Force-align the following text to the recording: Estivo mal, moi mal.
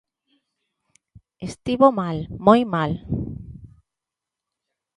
Estivo 1.49 1.87
mal, 1.99 2.17
moi 2.47 2.61
mal. 2.73 2.91